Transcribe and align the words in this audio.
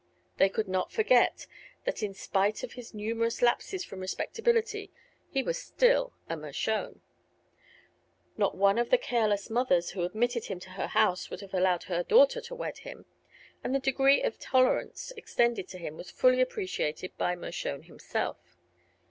They 0.37 0.49
could 0.49 0.67
not 0.67 0.91
forget 0.91 1.45
that 1.83 2.01
in 2.01 2.15
spite 2.15 2.63
of 2.63 2.73
his 2.73 2.91
numerous 2.91 3.39
lapses 3.43 3.83
from 3.85 3.99
respectability 3.99 4.91
he 5.29 5.43
was 5.43 5.59
still 5.61 6.11
a 6.27 6.35
Mershone. 6.35 7.01
Not 8.35 8.57
one 8.57 8.79
of 8.79 8.89
the 8.89 8.97
careless 8.97 9.51
mothers 9.51 9.91
who 9.91 10.01
admitted 10.01 10.45
him 10.45 10.59
to 10.61 10.71
her 10.71 10.87
house 10.87 11.29
would 11.29 11.41
have 11.41 11.53
allowed 11.53 11.83
her 11.83 12.01
daughter 12.01 12.41
to 12.41 12.55
wed 12.55 12.79
him, 12.79 13.05
and 13.63 13.75
the 13.75 13.79
degree 13.79 14.23
of 14.23 14.39
tolerance 14.39 15.11
extended 15.15 15.67
to 15.67 15.77
him 15.77 15.97
was 15.97 16.09
fully 16.09 16.41
appreciated 16.41 17.15
by 17.19 17.35
Mershone 17.35 17.83
himself. 17.83 18.57